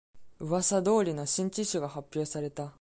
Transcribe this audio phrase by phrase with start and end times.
[0.39, 2.69] うわさ通りの新機種が発表された